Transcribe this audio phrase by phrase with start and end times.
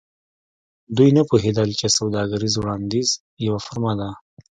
[0.97, 3.09] دوی نه پوهیدل چې سوداګریز وړاندیز
[3.47, 4.09] یوه فورمه ده